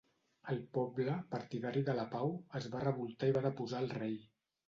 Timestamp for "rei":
4.01-4.19